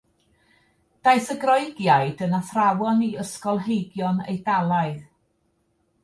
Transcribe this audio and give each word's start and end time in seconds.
Daeth 1.07 1.27
y 1.33 1.35
Groegiaid 1.41 2.23
yn 2.27 2.33
athrawon 2.37 3.03
i 3.07 3.09
ysgolheigion 3.25 4.23
Eidalaidd. 4.33 5.05